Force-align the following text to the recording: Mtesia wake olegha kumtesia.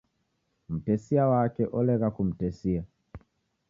Mtesia 0.69 1.27
wake 1.27 1.63
olegha 1.79 2.09
kumtesia. 2.15 2.83